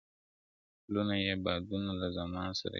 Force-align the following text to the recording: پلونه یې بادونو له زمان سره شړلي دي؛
پلونه 0.83 1.15
یې 1.25 1.33
بادونو 1.43 1.91
له 2.01 2.07
زمان 2.17 2.47
سره 2.59 2.59
شړلي 2.59 2.67
دي؛ 2.67 2.69